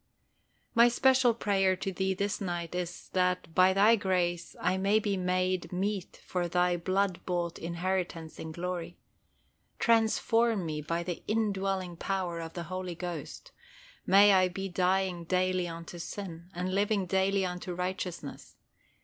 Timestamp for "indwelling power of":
11.27-12.53